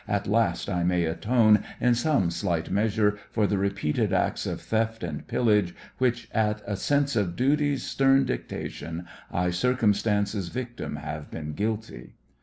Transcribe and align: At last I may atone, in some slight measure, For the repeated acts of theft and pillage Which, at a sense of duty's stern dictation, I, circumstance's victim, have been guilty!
At 0.07 0.25
last 0.25 0.67
I 0.67 0.83
may 0.83 1.03
atone, 1.05 1.63
in 1.79 1.93
some 1.93 2.31
slight 2.31 2.71
measure, 2.71 3.19
For 3.29 3.45
the 3.45 3.59
repeated 3.59 4.11
acts 4.11 4.47
of 4.47 4.59
theft 4.59 5.03
and 5.03 5.27
pillage 5.27 5.75
Which, 5.99 6.27
at 6.33 6.63
a 6.65 6.75
sense 6.75 7.15
of 7.15 7.35
duty's 7.35 7.83
stern 7.83 8.25
dictation, 8.25 9.05
I, 9.31 9.51
circumstance's 9.51 10.47
victim, 10.47 10.95
have 10.95 11.29
been 11.29 11.53
guilty! 11.53 12.13